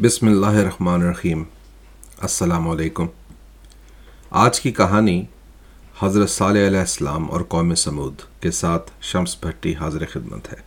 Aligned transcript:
بسم 0.00 0.26
اللہ 0.26 0.46
الرحمن 0.46 1.02
الرحیم۔ 1.02 1.42
السلام 2.20 2.68
علیکم۔ 2.68 3.06
آج 4.30 4.60
کی 4.60 4.72
کہانی 4.72 5.24
حضرت 6.02 6.30
صالح 6.30 6.66
علیہ 6.66 6.78
السلام 6.78 7.30
اور 7.30 7.40
قوم 7.40 7.74
سمود 7.74 8.14
کے 8.40 8.50
ساتھ 8.50 8.90
شمس 9.00 9.36
بھٹی 9.40 9.74
حاضر 9.74 10.04
خدمت 10.12 10.52
ہے۔ 10.52 10.58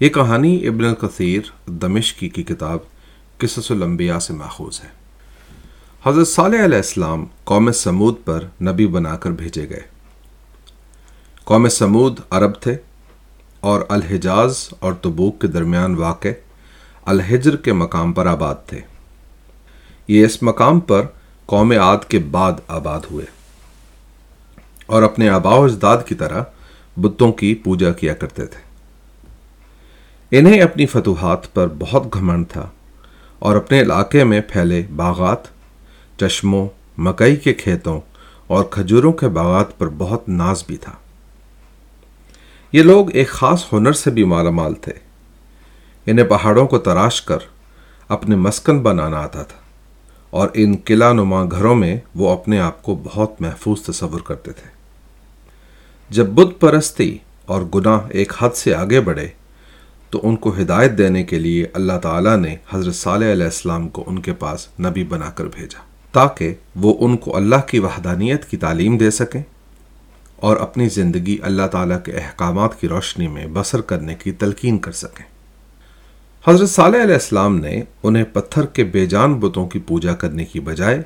یہ 0.00 0.08
کہانی 0.08 0.66
ابن 0.66 0.84
القثیر 0.84 1.40
دمشقی 1.66 2.28
کی 2.28 2.42
کتاب 2.42 2.78
قصص 3.38 3.70
الانبیاء 3.70 4.18
سے 4.18 4.32
ماخوذ 4.32 4.80
ہے۔ 4.80 4.88
حضرت 6.04 6.28
صالح 6.28 6.64
علیہ 6.64 6.76
السلام 6.76 7.24
قوم 7.44 7.72
سمود 7.72 8.14
پر 8.24 8.44
نبی 8.62 8.86
بنا 8.86 9.16
کر 9.16 9.30
بھیجے 9.30 9.68
گئے۔ 9.68 9.82
قوم 11.44 11.68
سمود 11.68 12.20
عرب 12.30 12.60
تھے 12.60 12.76
اور 13.60 13.80
الحجاز 13.88 14.68
اور 14.78 14.92
تبوک 14.92 15.40
کے 15.40 15.46
درمیان 15.46 15.94
واقع 15.94 16.28
الحجر 17.08 17.56
کے 17.56 17.72
مقام 17.72 18.12
پر 18.12 18.26
آباد 18.26 18.54
تھے۔ 18.66 18.80
یہ 20.08 20.24
اس 20.24 20.42
مقام 20.42 20.80
پر 20.80 21.02
قوم 21.46 21.70
عاد 21.70 21.98
کے 22.08 22.18
بعد 22.18 22.52
آباد 22.68 23.00
ہوئے۔ 23.10 23.24
اور 24.86 25.02
اپنے 25.02 25.28
آبا 25.28 25.54
و 25.54 25.64
اجداد 25.64 25.98
کی 26.06 26.14
طرح 26.14 26.42
بتوں 26.96 27.32
کی 27.32 27.54
پوجا 27.54 27.92
کیا 27.92 28.14
کرتے 28.14 28.46
تھے۔ 28.46 28.68
انہیں 30.38 30.60
اپنی 30.60 30.86
فتوحات 30.86 31.54
پر 31.54 31.66
بہت 31.78 32.14
گھمنڈ 32.14 32.48
تھا 32.48 32.68
اور 33.38 33.56
اپنے 33.56 33.80
علاقے 33.80 34.24
میں 34.24 34.40
پھیلے 34.40 34.82
باغات، 34.96 35.38
چشموں، 36.18 36.68
مکئی 36.98 37.36
کے 37.36 37.54
کھیتوں 37.54 38.00
اور 38.46 38.64
کھجوروں 38.64 39.12
کے 39.12 39.28
باغات 39.28 39.78
پر 39.78 39.88
بہت 39.88 40.28
ناز 40.28 40.64
بھی 40.66 40.76
تھا۔ 40.76 40.92
یہ 42.72 42.82
لوگ 42.82 43.14
ایک 43.14 43.28
خاص 43.28 43.64
ہنر 43.72 43.92
سے 43.92 44.10
بھی 44.10 44.24
مالا 44.24 44.50
مال 44.50 44.74
تھے۔ 44.74 45.07
انہیں 46.10 46.26
پہاڑوں 46.26 46.66
کو 46.66 46.78
تراش 46.78 47.22
کر 47.22 47.38
اپنے 48.08 48.36
مسکن 48.36 48.82
بنانا 48.82 49.18
آتا 49.18 49.42
تھا 49.42 49.58
اور 50.30 50.48
ان 50.54 50.76
قلعہ 50.84 51.12
نما 51.12 51.44
گھروں 51.44 51.74
میں 51.74 52.00
وہ 52.14 52.30
اپنے 52.30 52.60
آپ 52.60 52.82
کو 52.82 53.00
بہت 53.04 53.40
محفوظ 53.40 53.82
تصور 53.82 54.20
کرتے 54.20 54.52
تھے۔ 54.52 54.70
جب 56.10 56.26
بت 56.26 56.60
پرستی 56.60 57.18
اور 57.46 57.62
گناہ 57.74 58.00
ایک 58.10 58.32
حد 58.38 58.50
سے 58.54 58.74
آگے 58.74 59.00
بڑھے، 59.00 59.28
تو 60.10 60.20
ان 60.22 60.36
کو 60.36 60.54
ہدایت 60.60 60.98
دینے 60.98 61.22
کے 61.22 61.38
لیے 61.38 61.66
اللہ 61.72 61.98
تعالیٰ 62.02 62.36
نے 62.36 62.56
حضرت 62.70 62.94
صالح 62.94 63.32
علیہ 63.32 63.44
السلام 63.44 63.88
کو 63.88 64.04
ان 64.06 64.18
کے 64.18 64.32
پاس 64.32 64.68
نبی 64.80 65.04
بنا 65.04 65.30
کر 65.30 65.44
بھیجا 65.44 65.82
تاکہ 66.12 66.54
وہ 66.76 66.94
ان 67.00 67.16
کو 67.16 67.36
اللہ 67.36 67.60
کی 67.66 67.78
وحدانیت 67.78 68.44
کی 68.44 68.56
تعلیم 68.56 68.98
دے 68.98 69.10
سکیں 69.10 69.42
اور 70.36 70.56
اپنی 70.56 70.88
زندگی 70.88 71.38
اللہ 71.42 71.66
تعالیٰ 71.66 72.02
کے 72.02 72.12
احکامات 72.12 72.80
کی 72.80 72.88
روشنی 72.88 73.26
میں 73.26 73.46
بسر 73.52 73.80
کرنے 73.80 74.14
کی 74.14 74.32
تلقین 74.32 74.78
کر 74.78 74.92
سکیں۔ 74.92 75.37
حضرت 76.48 76.70
صالح 76.70 77.02
علیہ 77.02 77.14
السلام 77.14 77.58
نے 77.58 77.82
انہیں 78.02 78.24
پتھر 78.32 78.66
کے 78.66 78.84
بے 78.84 79.06
جان 79.06 79.34
بتوں 79.34 79.68
کی 79.68 79.78
پوجا 79.78 80.14
کرنے 80.14 80.44
کی 80.44 80.60
بجائے 80.60 81.02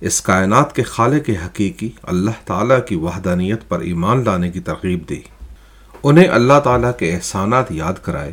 اس 0.00 0.20
کائنات 0.20 0.74
کے 0.74 0.82
خالق 0.82 1.26
کے 1.26 1.32
حقیقی 1.32 1.90
اللہ 2.02 2.30
تعالیٰ 2.44 2.78
کی 2.88 2.94
وحدانیت 2.94 3.68
پر 3.68 3.80
ایمان 3.80 4.24
لانے 4.24 4.50
کی 4.50 4.60
ترغیب 4.60 5.08
دی۔ 5.08 5.20
انہیں 6.02 6.28
اللہ 6.28 6.60
تعالیٰ 6.64 6.90
کے 6.98 7.14
احسانات 7.14 7.72
یاد 7.72 7.92
کرائے 8.02 8.32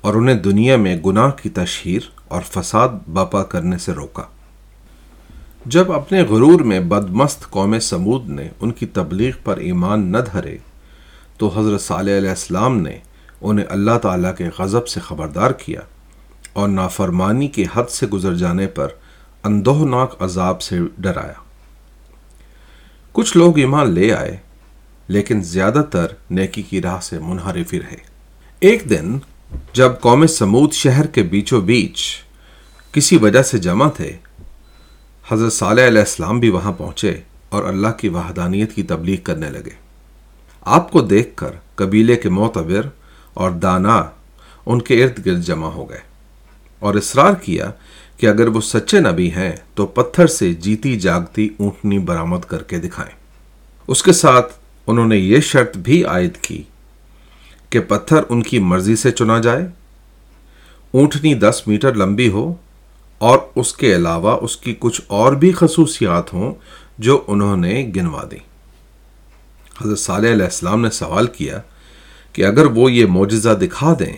اور 0.00 0.14
انہیں 0.14 0.34
دنیا 0.34 0.76
میں 0.76 0.96
گناہ 0.96 1.30
کی 1.30 1.48
تشہیر 1.48 2.00
اور 2.28 2.42
فساد 2.42 2.88
باپا 3.12 3.42
کرنے 3.42 3.78
سے 3.78 3.92
روکا۔ 3.92 4.22
جب 5.66 5.92
اپنے 5.92 6.22
غرور 6.22 6.60
میں 6.60 6.80
بدمست 6.80 7.50
قوم 7.50 7.78
سمود 7.78 8.28
نے 8.28 8.48
ان 8.60 8.70
کی 8.70 8.86
تبلیغ 8.86 9.32
پر 9.44 9.56
ایمان 9.56 10.12
نہ 10.12 10.18
دھرے 10.32 10.56
تو 11.38 11.50
حضرت 11.56 11.80
صالح 11.80 12.16
علیہ 12.16 12.30
السلام 12.30 12.80
نے 12.80 12.98
انہیں 13.40 13.66
اللہ 13.68 13.98
تعالیٰ 14.02 14.36
کے 14.36 14.48
غضب 14.58 14.88
سے 14.88 15.00
خبردار 15.00 15.50
کیا 15.50 15.80
اور 16.52 16.68
نافرمانی 16.68 17.48
کے 17.48 17.64
حد 17.74 17.90
سے 17.90 18.06
گزر 18.06 18.34
جانے 18.34 18.66
پر 18.66 18.88
اندوہناک 19.44 20.22
عذاب 20.22 20.62
سے 20.62 20.78
ڈرایا۔ 20.98 21.40
کچھ 23.12 23.36
لوگ 23.36 23.58
ایمان 23.58 23.90
لے 23.90 24.12
آئے، 24.12 24.36
لیکن 25.08 25.42
زیادہ 25.42 25.82
تر 25.90 26.06
نیکی 26.30 26.62
کی 26.62 26.82
راہ 26.82 27.00
سے 27.00 27.18
منحرفی 27.18 27.80
رہے۔ 27.80 27.96
ایک 28.60 28.90
دن 28.90 29.18
جب 29.72 29.92
قوم 30.00 30.26
سمود 30.26 30.72
شہر 30.72 31.06
کے 31.06 31.22
بیچوں 31.22 31.60
بیچ 31.60 32.22
کسی 32.92 33.16
وجہ 33.16 33.42
سے 33.42 33.58
جمع 33.58 33.88
تھے، 33.88 34.16
حضرت 35.28 35.52
صالح 35.52 35.86
علیہ 35.86 36.00
السلام 36.00 36.40
بھی 36.40 36.48
وہاں 36.48 36.72
پہنچے 36.72 37.20
اور 37.48 37.64
اللہ 37.64 37.88
کی 37.88 38.08
وحدانیت 38.08 38.72
کی 38.72 38.82
تبلیغ 38.82 39.16
کرنے 39.22 39.50
لگے۔ 39.50 39.88
آپ 40.60 40.92
کو 40.92 41.00
دیکھ 41.00 41.36
کر 41.36 41.50
قبیلے 41.74 42.16
کے 42.16 42.28
معتبر 42.28 42.88
اور 43.38 43.50
دانا 43.62 44.02
ان 44.66 44.80
کے 44.82 45.02
ارد 45.04 45.24
گرد 45.26 45.42
جمع 45.42 45.68
ہو 45.68 45.88
گئے 45.90 46.00
اور 46.82 46.94
اصرار 46.94 47.34
کیا 47.42 47.70
کہ 48.16 48.26
اگر 48.26 48.48
وہ 48.48 48.60
سچے 48.60 49.00
نبی 49.00 49.30
ہیں 49.30 49.52
تو 49.74 49.86
پتھر 49.86 50.26
سے 50.26 50.52
جیتی 50.54 50.98
جاگتی 51.00 51.48
اونٹنی 51.58 51.98
برآمد 51.98 52.44
کر 52.46 52.62
کے 52.62 52.78
دکھائیں۔ 52.78 53.14
اس 53.88 54.02
کے 54.02 54.12
ساتھ 54.12 54.52
انہوں 54.86 55.06
نے 55.06 55.16
یہ 55.16 55.40
شرط 55.40 55.76
بھی 55.76 56.02
عائد 56.04 56.36
کی 56.36 56.62
کہ 57.70 57.80
پتھر 57.80 58.22
ان 58.28 58.42
کی 58.42 58.58
مرضی 58.58 58.96
سے 58.96 59.10
چنا 59.10 59.38
جائے، 59.38 59.66
اونٹنی 60.94 61.34
دس 61.34 61.62
میٹر 61.66 61.94
لمبی 61.94 62.28
ہو 62.28 62.52
اور 63.20 63.38
اس 63.54 63.72
کے 63.72 63.94
علاوہ 63.96 64.36
اس 64.40 64.56
کی 64.56 64.74
کچھ 64.78 65.00
اور 65.06 65.32
بھی 65.32 65.52
خصوصیات 65.52 66.32
ہوں 66.32 66.54
جو 66.98 67.22
انہوں 67.26 67.56
نے 67.56 67.82
گنوا 67.96 68.22
دی 68.30 68.38
حضرت 69.82 69.98
صالح 69.98 70.32
علیہ 70.32 70.44
السلام 70.44 70.80
نے 70.80 70.90
سوال 70.90 71.26
کیا 71.26 71.60
کہ 72.32 72.44
اگر 72.44 72.66
وہ 72.66 72.92
یہ 72.92 73.06
معجزہ 73.06 73.50
دکھا 73.50 73.94
دیں 73.98 74.16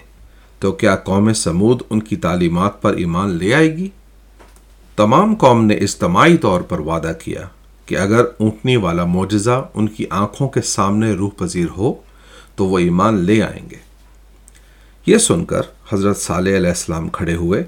تو 0.59 0.72
کیا 0.72 0.97
قوم 0.97 1.32
سمود 1.32 1.82
ان 1.91 2.00
کی 2.00 2.16
تعلیمات 2.16 2.82
پر 2.82 2.94
ایمان 2.94 3.31
لے 3.31 3.54
آئے 3.54 3.76
گی؟ 3.76 3.88
تمام 4.97 5.34
قوم 5.34 5.65
نے 5.65 5.75
اجتماعی 5.75 6.37
طور 6.37 6.60
پر 6.60 6.78
وعدہ 6.78 7.12
کیا 7.25 7.47
کہ 7.87 7.99
اگر 7.99 8.25
اونٹنی 8.38 8.76
والا 8.76 9.04
معجزہ 9.04 9.69
ان 9.75 9.88
کی 9.88 10.04
آنکھوں 10.10 10.49
کے 10.49 10.62
سامنے 10.62 11.12
روح 11.12 11.31
پذیر 11.37 11.66
ہو 11.76 11.94
تو 12.56 12.66
وہ 12.66 12.78
ایمان 12.78 13.15
لے 13.15 13.43
آئیں 13.43 13.70
گے۔ 13.70 13.76
یہ 15.06 15.19
سن 15.19 15.44
کر 15.44 15.60
حضرت 15.93 16.16
صالح 16.16 16.56
علیہ 16.56 16.69
السلام 16.69 17.09
کھڑے 17.09 17.34
ہوئے 17.34 17.65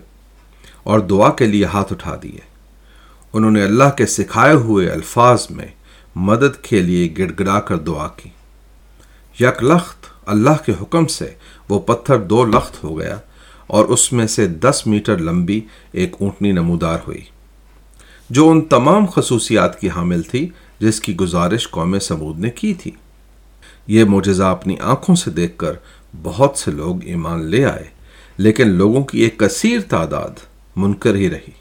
اور 0.82 1.00
دعا 1.00 1.30
کے 1.30 1.46
لیے 1.46 1.64
ہاتھ 1.64 1.92
اٹھا 1.92 2.16
دیے۔ 2.22 2.38
انہوں 3.32 3.50
نے 3.50 3.62
اللہ 3.62 3.90
کے 3.96 4.06
سکھائے 4.06 4.54
ہوئے 4.54 4.88
الفاظ 4.88 5.46
میں 5.50 5.66
مدد 6.16 6.64
کے 6.64 6.80
لیے 6.80 7.14
گڑ 7.18 7.32
گڑا 7.38 7.60
کر 7.60 7.76
دعا 7.76 8.08
کی۔ 8.08 8.30
یک 9.40 9.64
لخت 9.64 10.11
اللہ 10.26 10.62
کے 10.66 10.72
حکم 10.80 11.06
سے 11.06 11.32
وہ 11.68 11.78
پتھر 11.78 12.18
دو 12.18 12.44
لخت 12.44 12.82
ہو 12.84 12.98
گیا 12.98 13.16
اور 13.66 13.84
اس 13.84 14.12
میں 14.12 14.26
سے 14.26 14.46
دس 14.46 14.82
میٹر 14.86 15.18
لمبی 15.18 15.60
ایک 15.92 16.14
اونٹنی 16.20 16.52
نمودار 16.52 16.98
ہوئی، 17.06 17.22
جو 18.30 18.48
ان 18.50 18.60
تمام 18.60 19.06
خصوصیات 19.06 19.80
کی 19.80 19.90
حامل 19.90 20.22
تھی 20.22 20.48
جس 20.78 21.00
کی 21.00 21.16
گزارش 21.16 21.68
قوم 21.70 21.98
سمود 21.98 22.38
نے 22.40 22.50
کی 22.50 22.74
تھی۔ 22.74 22.90
یہ 23.86 24.04
معجزہ 24.04 24.42
اپنی 24.42 24.76
آنکھوں 24.80 25.14
سے 25.14 25.30
دیکھ 25.30 25.56
کر 25.58 25.72
بہت 26.22 26.58
سے 26.58 26.70
لوگ 26.70 27.04
ایمان 27.04 27.44
لے 27.44 27.64
آئے، 27.64 27.84
لیکن 28.38 28.68
لوگوں 28.68 29.02
کی 29.04 29.20
ایک 29.20 29.38
کثیر 29.38 29.80
تعداد 29.80 30.40
منکر 30.76 31.14
ہی 31.14 31.30
رہی۔ 31.30 31.52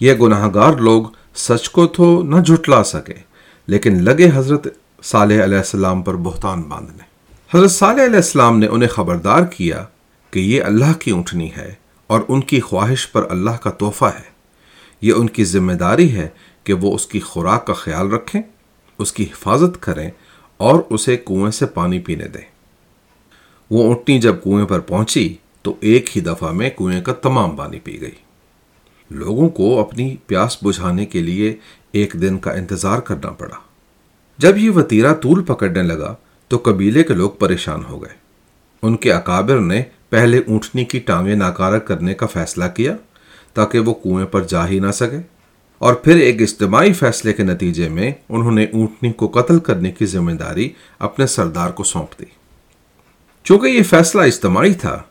یہ 0.00 0.14
گناہ 0.14 0.48
گار 0.54 0.76
لوگ 0.78 1.02
سچ 1.36 1.68
کو 1.70 1.86
تو 1.86 2.22
نہ 2.22 2.40
جھٹلا 2.42 2.82
سکے، 2.84 3.14
لیکن 3.68 4.02
لگے 4.04 4.30
حضرت 4.34 4.66
صالح 5.02 5.44
علیہ 5.44 5.56
السلام 5.56 6.02
پر 6.02 6.16
بہتان 6.16 6.62
باندھنے۔ 6.62 7.11
حضرت 7.54 7.70
صالح 7.70 8.04
علیہ 8.04 8.16
السلام 8.16 8.58
نے 8.58 8.66
انہیں 8.66 8.88
خبردار 8.88 9.44
کیا 9.44 9.84
کہ 10.30 10.38
یہ 10.38 10.62
اللہ 10.62 10.92
کی 10.98 11.10
اونٹنی 11.10 11.50
ہے 11.56 11.74
اور 12.06 12.20
ان 12.28 12.40
کی 12.40 12.60
خواہش 12.60 13.12
پر 13.12 13.30
اللہ 13.30 13.50
کا 13.50 13.70
تحفہ 13.70 14.04
ہے۔ 14.04 14.30
یہ 15.00 15.12
ان 15.12 15.28
کی 15.28 15.44
ذمہ 15.44 15.72
داری 15.72 16.16
ہے 16.16 16.28
کہ 16.64 16.72
وہ 16.72 16.94
اس 16.94 17.06
کی 17.06 17.20
خوراک 17.20 17.66
کا 17.66 17.72
خیال 17.72 18.10
رکھیں، 18.10 18.42
اس 18.98 19.12
کی 19.12 19.24
حفاظت 19.24 19.82
کریں 19.82 20.10
اور 20.56 20.80
اسے 20.90 21.16
کنویں 21.16 21.50
سے 21.50 21.66
پانی 21.66 21.98
پینے 21.98 22.28
دیں۔ 22.28 22.50
وہ 23.70 23.84
اونٹنی 23.84 24.18
جب 24.18 24.36
کنویں 24.44 24.66
پر 24.66 24.80
پہنچی 24.80 25.34
تو 25.62 25.74
ایک 25.80 26.16
ہی 26.16 26.22
دفعہ 26.22 26.52
میں 26.52 26.70
کنویں 26.70 27.02
کا 27.02 27.12
تمام 27.12 27.56
پانی 27.56 27.78
پی 27.78 28.00
گئی۔ 28.00 28.16
لوگوں 29.10 29.48
کو 29.48 29.80
اپنی 29.80 30.16
پیاس 30.26 30.64
بجھانے 30.64 31.06
کے 31.06 31.20
لیے 31.20 31.56
ایک 31.92 32.12
دن 32.12 32.38
کا 32.38 32.52
انتظار 32.52 32.98
کرنا 32.98 33.30
پڑا۔ 33.30 33.56
جب 34.38 34.58
یہ 34.58 34.70
وطیرہ 34.70 35.14
طول 35.14 35.44
پکڑنے 35.44 35.82
لگا 35.82 36.14
تو 36.52 36.60
قبیلے 36.64 37.02
کے 37.02 37.14
لوگ 37.14 37.30
پریشان 37.30 37.84
ہو 37.84 38.02
گئے۔ 38.02 38.14
ان 38.82 38.96
کے 38.96 39.12
اکابر 39.12 39.58
نے 39.58 39.82
پہلے 40.10 40.38
اونٹنی 40.38 40.84
کی 40.84 40.98
ٹانگیں 40.98 41.34
ناکارہ 41.34 41.78
کرنے 41.78 42.14
کا 42.14 42.26
فیصلہ 42.26 42.64
کیا 42.76 42.96
تاکہ 43.54 43.78
وہ 43.78 43.94
کنویں 43.94 44.26
پر 44.26 44.42
جا 44.42 44.68
ہی 44.68 44.78
نہ 44.78 44.90
سکے۔ 44.90 45.20
اور 45.78 45.94
پھر 45.94 46.16
ایک 46.16 46.42
اجتماعی 46.42 46.92
فیصلے 46.92 47.32
کے 47.32 47.42
نتیجے 47.42 47.88
میں 47.88 48.12
انہوں 48.28 48.52
نے 48.52 48.64
اونٹنی 48.64 49.12
کو 49.12 49.28
قتل 49.28 49.58
کرنے 49.58 49.92
کی 49.92 50.06
ذمہ 50.06 50.32
داری 50.32 50.70
اپنے 50.98 51.26
سردار 51.26 51.70
کو 51.70 51.84
سونپ 51.84 52.20
دی۔ 52.20 52.24
چونکہ 53.44 53.66
یہ 53.66 53.82
فیصلہ 53.82 54.22
اجتماعی 54.22 54.74
تھا، 54.74 55.02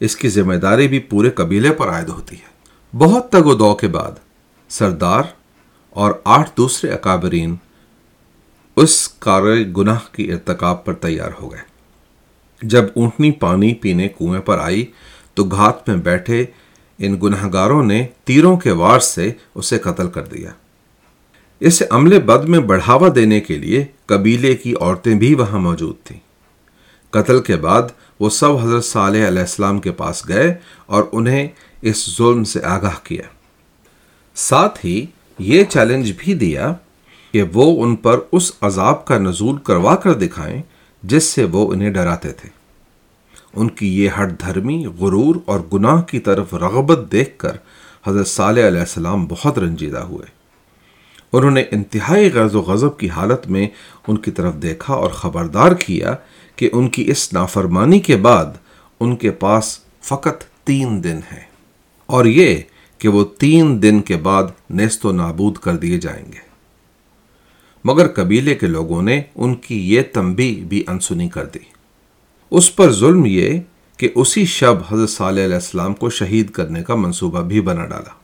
اس 0.00 0.16
کی 0.16 0.28
ذمہ 0.28 0.54
داری 0.54 0.88
بھی 0.88 0.98
پورے 0.98 1.30
قبیلے 1.30 1.70
پر 1.70 1.88
عائد 1.88 2.08
ہوتی 2.08 2.36
ہے۔ 2.36 2.66
بہت 2.98 3.32
تگ 3.32 3.46
و 3.46 3.54
دو 3.54 3.74
کے 3.74 3.88
بعد 3.88 4.12
سردار 4.68 5.22
اور 5.90 6.12
آٹھ 6.24 6.50
دوسرے 6.56 6.90
اکابرین 6.90 7.56
اس 8.76 9.08
کار 9.08 9.42
گناہ 9.76 9.98
کی 10.12 10.32
ارتکاب 10.32 10.84
پر 10.84 10.94
تیار 10.94 11.30
ہو 11.40 11.52
گئے۔ 11.52 11.60
جب 12.62 12.84
اونٹنی 12.96 13.30
پانی 13.30 13.74
پینے 13.74 14.08
کنویں 14.08 14.40
پر 14.40 14.58
آئی 14.58 14.86
تو 15.34 15.44
گھات 15.44 15.88
میں 15.88 15.96
بیٹھے 15.96 16.44
ان 16.98 17.18
گناہ 17.22 17.48
گاروں 17.52 17.82
نے 17.82 18.06
تیروں 18.24 18.56
کے 18.56 18.70
وار 18.70 19.00
سے 19.00 19.32
اسے 19.54 19.78
قتل 19.78 20.10
کر 20.10 20.22
دیا۔ 20.22 20.50
اس 21.60 21.82
عمل 21.90 22.20
بد 22.20 22.44
میں 22.44 22.58
بڑھاوا 22.58 23.08
دینے 23.14 23.40
کے 23.40 23.58
لیے 23.58 23.84
قبیلے 24.06 24.56
کی 24.56 24.74
عورتیں 24.80 25.14
بھی 25.14 25.34
وہاں 25.34 25.58
موجود 25.58 25.94
تھیں۔ 26.04 26.20
قتل 27.10 27.40
کے 27.40 27.56
بعد 27.56 27.82
وہ 28.20 28.30
سب 28.30 28.50
حضرت 28.62 28.84
صالح 28.84 29.28
علیہ 29.28 29.40
السلام 29.40 29.80
کے 29.80 29.92
پاس 29.92 30.28
گئے 30.28 30.54
اور 30.86 31.04
انہیں 31.12 31.48
اس 31.82 32.16
ظلم 32.16 32.44
سے 32.44 32.64
آگاہ 32.64 32.96
کیا۔ 33.02 33.22
ساتھ 34.34 34.86
ہی 34.86 35.06
یہ 35.38 35.64
چیلنج 35.64 36.12
بھی 36.18 36.34
دیا 36.34 36.74
کہ 37.36 37.44
وہ 37.52 37.84
ان 37.84 37.96
پر 37.96 38.20
اس 38.32 38.52
عذاب 38.60 39.04
کا 39.04 39.18
نزول 39.18 39.56
کروا 39.56 39.96
کر 39.96 40.12
دکھائیں 40.12 40.62
جس 41.02 41.24
سے 41.24 41.44
وہ 41.44 41.72
انہیں 41.72 41.90
ڈراتے 41.90 42.32
تھے۔ 42.32 42.48
ان 43.54 43.68
کی 43.68 44.04
یہ 44.04 44.10
ہٹ 44.20 44.40
دھرمی، 44.40 44.86
غرور 44.86 45.36
اور 45.44 45.60
گناہ 45.72 46.02
کی 46.02 46.20
طرف 46.20 46.54
رغبت 46.54 47.12
دیکھ 47.12 47.38
کر 47.38 47.56
حضرت 48.06 48.26
صالح 48.26 48.66
علیہ 48.66 48.80
السلام 48.80 49.26
بہت 49.26 49.58
رنجیدہ 49.58 49.98
ہوئے۔ 49.98 50.26
انہوں 51.32 51.50
نے 51.50 51.64
انتہائی 51.70 52.32
غرض 52.32 52.54
و 52.54 52.60
غضب 52.60 52.98
کی 52.98 53.08
حالت 53.08 53.46
میں 53.46 53.68
ان 54.08 54.16
کی 54.16 54.30
طرف 54.30 54.54
دیکھا 54.54 54.94
اور 54.94 55.10
خبردار 55.10 55.72
کیا 55.72 56.14
کہ 56.56 56.70
ان 56.72 56.88
کی 56.88 57.04
اس 57.10 57.32
نافرمانی 57.32 58.00
کے 58.00 58.16
بعد 58.16 58.46
ان 59.00 59.16
کے 59.16 59.30
پاس 59.30 59.78
فقط 60.02 60.44
تین 60.64 61.04
دن 61.04 61.20
ہے 61.32 61.42
اور 62.06 62.24
یہ 62.24 62.56
کہ 62.98 63.08
وہ 63.08 63.24
تین 63.38 63.82
دن 63.82 64.00
کے 64.00 64.16
بعد 64.16 64.44
نیست 64.70 65.06
و 65.06 65.12
نابود 65.12 65.56
کر 65.56 65.76
دیے 65.76 65.98
جائیں 65.98 66.26
گے۔ 66.26 66.45
مگر 67.86 68.08
قبیلے 68.08 68.54
کے 68.54 68.66
لوگوں 68.66 69.02
نے 69.02 69.22
ان 69.34 69.54
کی 69.54 69.94
یہ 69.94 70.02
تمبی 70.12 70.54
بھی 70.68 70.84
انسنی 70.88 71.28
کر 71.28 71.44
دی۔ 71.46 71.58
اس 72.50 72.76
پر 72.76 72.92
ظلم 72.92 73.22
یہ 73.26 73.60
کہ 73.96 74.08
اسی 74.14 74.44
شب 74.44 74.74
حضرت 74.90 75.10
صالح 75.10 75.44
علیہ 75.44 75.54
السلام 75.54 75.94
کو 75.94 76.10
شہید 76.10 76.50
کرنے 76.50 76.82
کا 76.82 76.94
منصوبہ 76.94 77.40
بھی 77.40 77.60
بنا 77.60 77.86
ڈالا۔ 77.86 78.14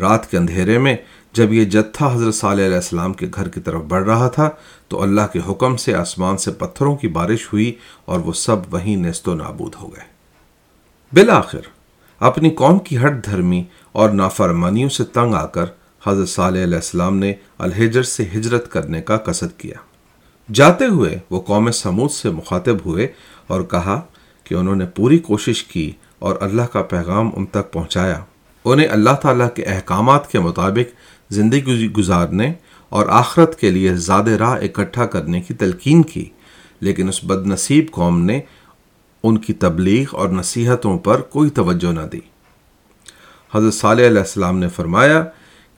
رات 0.00 0.30
کے 0.30 0.36
اندھیرے 0.36 0.78
میں 0.78 0.96
جب 1.32 1.52
یہ 1.52 1.64
جتھا 1.64 2.14
حضرت 2.14 2.34
صالح 2.34 2.66
علیہ 2.66 2.74
السلام 2.74 3.12
کے 3.12 3.26
گھر 3.34 3.48
کی 3.48 3.60
طرف 3.60 3.82
بڑھ 3.82 4.04
رہا 4.04 4.28
تھا 4.28 4.50
تو 4.88 5.02
اللہ 5.02 5.26
کے 5.32 5.40
حکم 5.48 5.76
سے 5.76 5.94
آسمان 5.94 6.36
سے 6.36 6.50
پتھروں 6.50 6.96
کی 6.96 7.08
بارش 7.08 7.52
ہوئی 7.52 7.74
اور 8.04 8.20
وہ 8.20 8.32
سب 8.32 8.56
وہیں 8.70 8.96
نیست 8.96 9.28
و 9.28 9.34
نابود 9.34 9.74
ہو 9.82 9.88
گئے۔ 9.88 10.04
بالآخر 11.12 11.60
اپنی 12.20 12.50
قوم 12.50 12.78
کی 12.78 12.98
ہٹ 12.98 13.26
دھرمی 13.26 13.64
اور 13.92 14.10
نافرمانیوں 14.10 14.88
سے 14.88 15.04
تنگ 15.04 15.34
آ 15.34 15.46
کر 15.46 15.66
حضرت 16.06 16.28
صالح 16.28 16.62
علیہ 16.62 16.76
السلام 16.76 17.16
نے 17.16 17.34
الحجر 17.58 18.02
سے 18.02 18.24
ہجرت 18.34 18.70
کرنے 18.70 19.02
کا 19.02 19.16
قصد 19.16 19.60
کیا۔ 19.60 19.74
جاتے 20.52 20.86
ہوئے 20.86 21.18
وہ 21.30 21.40
قوم 21.40 21.70
سمود 21.70 22.10
سے 22.10 22.30
مخاطب 22.30 22.76
ہوئے 22.86 23.06
اور 23.46 23.62
کہا 23.62 24.00
کہ 24.44 24.54
انہوں 24.54 24.76
نے 24.76 24.86
پوری 24.86 25.18
کوشش 25.18 25.64
کی 25.64 25.92
اور 26.18 26.36
اللہ 26.40 26.62
کا 26.62 26.82
پیغام 26.82 27.30
ان 27.36 27.46
تک 27.46 27.72
پہنچایا۔ 27.72 28.20
انہیں 28.64 28.88
اللہ 28.88 29.10
تعالیٰ 29.22 29.48
کے 29.54 29.62
احکامات 29.62 30.30
کے 30.30 30.38
مطابق 30.38 30.94
زندگی 31.32 31.92
گزارنے 31.92 32.52
اور 32.88 33.06
آخرت 33.08 33.60
کے 33.60 33.70
لیے 33.70 33.94
زیادہ 33.94 34.30
راہ 34.30 34.50
اکٹھا 34.50 35.06
کرنے 35.06 35.40
کی 35.40 35.54
تلقین 35.54 36.02
کی، 36.02 36.24
لیکن 36.80 37.08
اس 37.08 37.24
بد 37.24 37.46
نصیب 37.46 37.86
قوم 37.90 38.20
نے 38.20 38.40
ان 39.22 39.38
کی 39.38 39.52
تبلیغ 39.52 40.04
اور 40.12 40.28
نصیحتوں 40.28 40.98
پر 40.98 41.20
کوئی 41.20 41.50
توجہ 41.50 41.92
نہ 41.92 42.06
دی۔ 42.12 42.20
حضرت 43.54 43.74
صالح 43.74 44.06
علیہ 44.06 44.20
السلام 44.20 44.58
نے 44.58 44.68
فرمایا 44.68 45.24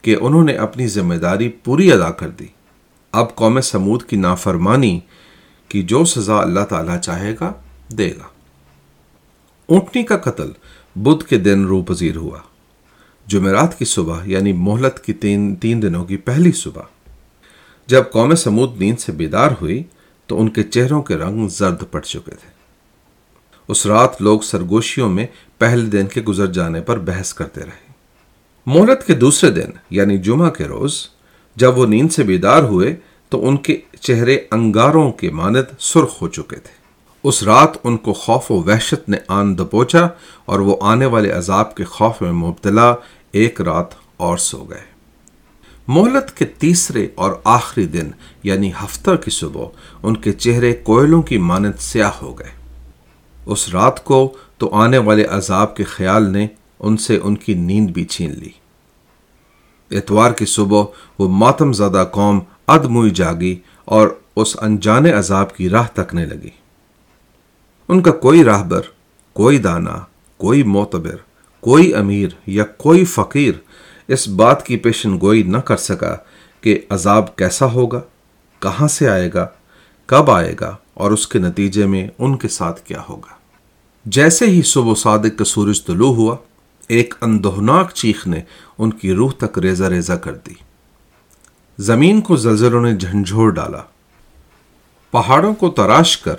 کہ 0.05 0.17
انہوں 0.21 0.45
نے 0.45 0.53
اپنی 0.53 0.87
ذمہ 0.87 1.15
داری 1.15 1.49
پوری 1.49 1.93
ادا 1.93 2.11
کر 2.11 2.29
دی۔ 2.29 2.47
اب 3.13 3.35
قوم 3.35 3.61
سمود 3.61 4.03
کی 4.03 4.17
نافرمانی 4.17 5.01
کی 5.69 5.83
جو 5.83 6.05
سزا 6.05 6.37
اللہ 6.37 6.61
تعالیٰ 6.61 7.01
چاہے 7.01 7.35
گا، 7.41 7.53
دے 7.99 8.11
گا۔ 8.11 8.29
اونٹنی 9.67 10.03
کا 10.03 10.17
قتل 10.17 10.51
بدھ 10.97 11.25
کے 11.25 11.39
دن 11.39 11.65
رو 11.65 11.83
پذیر 11.83 12.17
ہوا۔ 12.17 12.39
جمعرات 13.27 13.79
کی 13.79 13.85
صبح 13.85 14.19
یعنی 14.25 14.53
مہلت 14.53 15.05
کی 15.05 15.13
تین 15.13 15.57
تین 15.57 15.83
دنوں 15.83 16.05
کی 16.05 16.17
پہلی 16.17 16.53
صبح۔ 16.53 16.83
جب 17.87 18.03
قوم 18.13 18.35
سمود 18.35 18.81
نیند 18.81 18.99
سے 18.99 19.13
بیدار 19.13 19.51
ہوئی، 19.61 19.83
تو 20.27 20.41
ان 20.41 20.49
کے 20.49 20.63
چہروں 20.63 21.03
کے 21.03 21.17
رنگ 21.17 21.49
زرد 21.49 21.83
پڑ 21.91 22.01
چکے 22.01 22.31
تھے۔ 22.31 22.49
اس 23.69 23.87
رات 23.87 24.23
لوگ 24.23 24.41
سرگوشیوں 24.41 25.09
میں 25.09 25.27
پہلے 25.59 25.87
دن 25.87 26.07
کے 26.07 26.21
گزر 26.23 26.47
جانے 26.47 26.81
پر 26.81 26.99
بحث 26.99 27.35
کرتے 27.35 27.61
رہے۔ 27.61 27.94
مہلت 28.67 29.07
کے 29.07 29.15
دوسرے 29.15 29.51
دن 29.51 29.71
یعنی 29.91 30.19
جمعہ 30.19 30.51
کے 30.51 30.65
روز، 30.65 31.07
جب 31.57 31.79
وہ 31.79 31.87
نیند 31.87 32.13
سے 32.13 32.23
بیدار 32.23 32.63
ہوئے، 32.63 32.97
تو 33.29 33.49
ان 33.49 33.57
کے 33.57 33.81
چہرے 34.01 34.39
انگاروں 34.51 35.13
کے 35.13 35.31
مانند 35.31 35.75
سرخ 35.79 36.23
ہو 36.23 36.29
چکے 36.29 36.57
تھے۔ 36.57 36.85
اس 37.23 37.43
رات 37.43 37.69
ان 37.85 37.97
کو 37.97 38.13
خوف 38.13 38.51
و 38.51 38.55
وحشت 38.55 39.09
نے 39.09 39.17
آن 39.29 39.59
دبوچا 39.59 40.07
اور 40.45 40.59
وہ 40.59 40.77
آنے 40.81 41.07
والے 41.07 41.31
عذاب 41.31 41.75
کے 41.75 41.85
خوف 41.85 42.23
میں 42.23 42.33
مبتلا 42.33 42.95
ایک 43.33 43.61
رات 43.61 43.87
اور 44.17 44.39
سو 44.39 44.65
گئے۔ 44.65 44.95
مہلت 45.89 46.37
کے 46.37 46.45
تیسرے 46.45 47.09
اور 47.15 47.33
آخری 47.45 47.87
دن 47.87 48.11
یعنی 48.43 48.71
ہفتہ 48.85 49.11
کی 49.11 49.31
صبح، 49.31 49.65
ان 50.03 50.17
کے 50.17 50.33
چہرے 50.33 50.73
کوئلوں 50.73 51.23
کی 51.23 51.39
مانند 51.39 51.79
سیاہ 51.79 52.11
ہو 52.23 52.39
گئے۔ 52.39 52.51
اس 53.47 53.69
رات 53.69 54.05
کو 54.05 54.37
تو 54.59 54.71
آنے 54.73 54.99
والے 54.99 55.25
عذاب 55.25 55.77
کے 55.77 55.85
خیال 55.85 56.31
نے 56.31 56.47
ان 56.81 56.97
سے 56.97 57.19
ان 57.23 57.37
کی 57.37 57.55
نیند 57.55 57.91
بھی 57.91 58.05
چھین 58.05 58.31
لی۔ 58.31 58.51
اتوار 59.97 60.33
کی 60.33 60.47
صبح 60.47 60.85
وہ 61.19 61.29
ماتم 61.29 61.73
زدہ 61.73 62.05
قوم 62.13 62.41
ادموئی 62.67 63.11
جاگی 63.11 63.59
اور 63.85 64.09
اس 64.37 64.57
انجانے 64.61 65.13
عذاب 65.13 65.57
کی 65.57 65.69
راہ 65.69 65.87
تکنے 65.95 66.27
لگی۔ 66.27 66.51
ان 67.89 68.03
کا 68.03 68.11
کوئی 68.11 68.45
راہبر، 68.45 68.81
کوئی 69.33 69.59
دانا، 69.59 69.99
کوئی 70.37 70.63
معتبر، 70.63 71.17
کوئی 71.61 71.95
امیر 71.95 72.29
یا 72.47 72.65
کوئی 72.65 73.05
فقیر 73.05 73.53
اس 74.09 74.29
بات 74.29 74.67
کی 74.67 74.77
پیشن 74.77 75.21
گوئی 75.21 75.43
نہ 75.43 75.57
کر 75.57 75.77
سکا 75.77 76.17
کہ 76.61 76.79
عذاب 76.91 77.37
کیسا 77.37 77.67
ہوگا، 77.67 78.01
کہاں 78.61 78.89
سے 78.89 79.09
آئے 79.09 79.31
گا، 79.35 79.47
کب 80.07 80.31
آئے 80.31 80.55
گا 80.61 80.77
اور 80.95 81.11
اس 81.11 81.27
کے 81.27 81.39
نتیجے 81.39 81.87
میں 81.87 82.09
ان 82.19 82.37
کے 82.37 82.49
ساتھ 82.49 82.83
کیا 82.83 83.03
ہوگا۔ 83.09 83.35
جیسے 84.05 84.47
ہی 84.47 84.63
صبح 84.63 84.95
صادق 84.95 85.39
کا 85.39 85.45
سورج 85.45 85.85
طلوع 85.85 86.15
ہوا 86.15 86.37
ایک 86.89 87.15
اندہناک 87.21 87.91
چیخ 87.95 88.27
نے 88.27 88.41
ان 88.79 88.93
کی 88.93 89.15
روح 89.15 89.33
تک 89.39 89.59
ریزہ 89.59 89.85
ریزہ 89.85 90.13
کر 90.13 90.35
دی۔ 90.35 90.55
زمین 91.79 92.21
کو 92.21 92.37
زلزلوں 92.37 92.83
نے 92.83 92.97
جھنجھوڑ 92.97 93.51
ڈالا۔ 93.51 93.83
پہاڑوں 95.11 95.55
کو 95.55 95.69
تراش 95.71 96.17
کر 96.17 96.37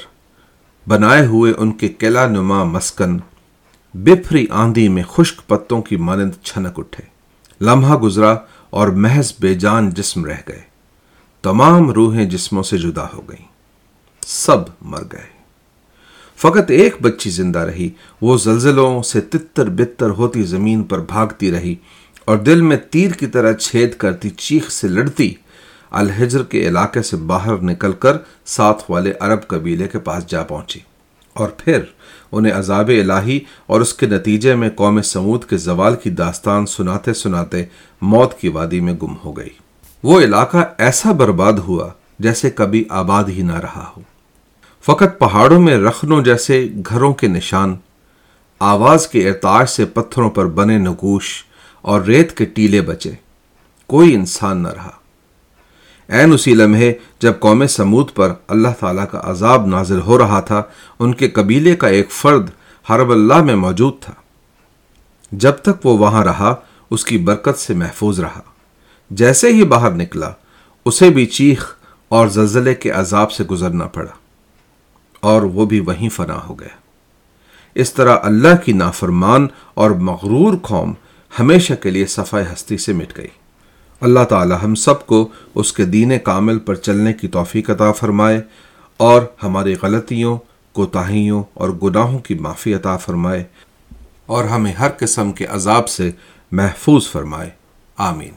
بنائے 0.88 1.26
ہوئے 1.26 1.54
ان 1.58 1.72
کے 1.72 1.88
قلعہ 1.88 2.28
نما 2.28 2.64
مسکن 2.64 3.18
بفری 3.94 4.48
آندھی 4.50 4.90
میں 4.90 5.04
خشک 5.04 5.48
پتوں 5.48 5.82
کی 5.82 5.96
مانند 5.96 6.32
چھنک 6.44 6.80
اٹھے۔ 6.80 7.04
لمحہ 7.62 7.98
گزرا 7.98 8.36
اور 8.70 8.88
محض 8.88 9.34
بے 9.40 9.54
جان 9.54 9.90
جسم 9.90 10.26
رہ 10.26 10.38
گئے۔ 10.48 10.62
تمام 11.42 11.92
روحیں 11.92 12.26
جسموں 12.26 12.64
سے 12.64 12.78
جدا 12.78 13.06
ہو 13.14 13.22
گئیں۔ 13.30 13.48
سب 14.28 14.58
مر 14.82 15.04
گئے۔ 15.12 15.35
فقط 16.38 16.72
ایک 16.72 16.96
بچی 17.02 17.30
زندہ 17.30 17.60
رہی، 17.60 17.90
وہ 18.22 18.38
زلزلوں 18.38 19.02
سے 19.02 19.22
تتر 19.22 19.70
بتر 19.70 20.10
ہوتی 20.10 20.44
زمین 20.44 20.84
پر 20.84 21.00
بھاگتی 21.00 21.52
رہی 21.52 21.76
اور 22.26 22.38
دل 22.38 22.62
میں 22.62 22.78
تیر 22.90 23.12
کی 23.12 23.28
طرح 23.28 23.54
چھید 23.54 23.94
کرتی 23.94 24.30
چیخ 24.30 24.70
سے 24.72 24.88
لڑتی۔ 24.88 25.34
الحجر 25.92 26.44
کے 26.44 26.68
علاقے 26.68 27.02
سے 27.02 27.18
باہر 27.18 27.62
نکل 27.62 27.92
کر 27.92 28.18
ساتھ 28.46 28.92
والے 28.92 29.14
عرب 29.20 29.48
قبیلے 29.48 29.88
کے 29.88 30.00
پاس 30.00 30.28
جا 30.28 30.44
پہنچی 30.44 30.80
اور 31.34 31.50
پھر 31.50 31.80
انہیں 32.32 32.54
عذاب 32.54 32.90
الہی 32.90 33.40
اور 33.66 33.82
اس 33.82 33.94
کے 33.94 34.06
نتیجے 34.06 34.56
میں 34.56 34.70
قوم 34.70 35.02
سمود 35.02 35.46
کے 35.46 35.58
زوال 35.58 35.96
کی 35.96 36.10
داستان 36.10 36.66
سناتے 36.66 37.14
سناتے 37.14 37.64
موت 38.02 38.40
کی 38.40 38.48
وادی 38.48 38.80
میں 38.80 38.94
گم 38.94 39.16
ہو 39.26 39.38
گئی۔ 39.38 39.50
وہ 40.04 40.22
علاقہ 40.22 40.58
ایسا 40.78 41.12
برباد 41.12 41.54
ہوا 41.54 41.90
جیسے 42.20 42.50
کبھی 42.50 42.84
آباد 42.90 43.24
ہی 43.30 43.42
نہ 43.42 43.60
رہا 43.60 43.92
ہو۔ 43.98 44.02
فقط 44.86 45.20
پہاڑوں 45.20 45.60
میں 45.60 45.78
رخنوں 45.78 46.22
جیسے 46.22 46.68
گھروں 46.90 47.14
کے 47.14 47.28
نشان، 47.28 47.76
آواز 48.60 49.08
کے 49.08 49.30
ارتاش 49.30 49.70
سے 49.70 49.86
پتھروں 49.86 50.30
پر 50.30 50.46
بنے 50.46 50.78
نگوش 50.78 51.44
اور 51.82 52.02
ریت 52.02 52.38
کے 52.38 52.46
ٹیلے 52.46 52.82
بچے، 52.82 53.12
کوئی 53.88 54.14
انسان 54.14 54.64
نہ 54.64 54.68
رہا۔ 54.68 54.92
این 56.08 56.34
اسی 56.34 56.54
لمحے 56.54 56.94
جب 57.20 57.34
قوم 57.40 57.68
سمود 57.68 58.12
پر 58.16 58.34
اللہ 58.48 58.68
تعالیٰ 58.80 59.06
کا 59.12 59.22
عذاب 59.24 59.68
نازل 59.68 60.00
ہو 60.00 60.18
رہا 60.18 60.40
تھا، 60.40 60.64
ان 61.00 61.14
کے 61.14 61.30
قبیلے 61.30 61.76
کا 61.76 61.88
ایک 61.88 62.12
فرد 62.12 62.50
حرب 62.90 63.12
اللہ 63.12 63.42
میں 63.42 63.56
موجود 63.56 63.94
تھا۔ 64.02 64.14
جب 65.32 65.52
تک 65.52 65.86
وہ 65.86 65.98
وہاں 65.98 66.26
رہا، 66.26 66.56
اس 66.92 67.06
کی 67.06 67.18
برکت 67.18 67.60
سے 67.60 67.74
محفوظ 67.74 68.20
رہا۔ 68.20 68.42
جیسے 69.10 69.54
ہی 69.54 69.64
باہر 69.64 69.92
نکلا، 69.92 70.32
اسے 70.86 71.10
بھی 71.10 71.26
چیخ 71.26 71.76
اور 72.10 72.28
زلزلے 72.28 72.76
کے 72.76 72.90
عذاب 72.90 73.32
سے 73.32 73.44
گزرنا 73.44 73.88
پڑا۔ 73.88 74.25
اور 75.26 75.42
وہ 75.42 75.66
بھی 75.66 75.80
وہیں 75.80 76.10
فنا 76.10 76.40
ہو 76.50 76.60
گیا 76.60 76.76
اس 77.76 77.94
طرح 77.94 78.18
اللہ 78.24 78.56
کی 78.66 78.74
نافرمان 78.74 79.48
اور 79.74 79.92
مغرور 79.92 80.54
قوم 80.62 80.94
ہمیشہ 81.40 81.74
کے 81.74 81.90
لیے 81.90 82.06
صفائی 82.06 82.46
ہستی 82.54 82.78
سے 82.78 82.94
مٹ 82.94 83.18
گئی۔ 83.18 83.28
اللہ 84.02 84.24
تعالی 84.30 84.56
ہم 84.64 84.76
سب 84.76 85.06
کو 85.06 85.28
اس 85.56 85.74
کے 85.74 85.86
دین 85.86 86.12
کامل 86.24 86.60
پر 86.60 86.76
چلنے 86.76 87.14
کی 87.14 87.28
توفیق 87.28 87.70
عطا 87.70 87.92
فرمائے 87.92 88.42
اور 88.98 89.22
ہماری 89.44 89.76
غلطیوں، 89.82 90.38
کوتاہیوں 90.74 91.44
اور 91.54 91.70
گناہوں 91.70 92.20
کی 92.20 92.36
معافی 92.36 92.74
عطا 92.74 92.98
فرمائے 92.98 93.44
اور 94.26 94.46
ہمیں 94.46 94.74
ہر 94.74 94.90
قسم 95.00 95.32
کے 95.32 95.46
عذاب 95.46 95.90
سے 95.90 96.12
محفوظ 96.52 97.08
فرمائے۔ 97.08 97.50
آمین۔ 97.98 98.36